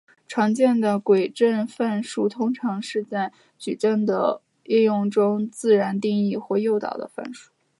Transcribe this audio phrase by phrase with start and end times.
[0.27, 7.51] 常见的矩阵范数通常是在矩阵的应用中自然定义或诱导的范数。